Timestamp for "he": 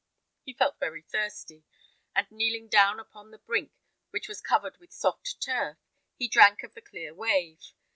0.41-0.53, 6.15-6.27